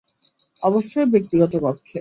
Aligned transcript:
অবশ্যই 0.63 1.07
ব্যক্তিগত 1.13 1.53
কক্ষে! 1.63 1.89